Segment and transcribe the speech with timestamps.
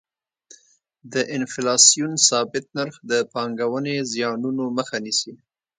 [1.13, 5.33] د انفلاسیون ثابت نرخ د پانګونې زیانونو مخه نیسي.